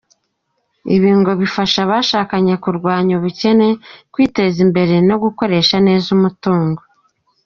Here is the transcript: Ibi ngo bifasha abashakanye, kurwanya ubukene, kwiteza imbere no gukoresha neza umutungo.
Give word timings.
Ibi 0.95 1.11
ngo 1.19 1.31
bifasha 1.41 1.79
abashakanye, 1.85 2.53
kurwanya 2.63 3.11
ubukene, 3.19 3.69
kwiteza 4.13 4.57
imbere 4.65 4.95
no 5.07 5.15
gukoresha 5.23 5.75
neza 5.87 6.07
umutungo. 6.17 6.81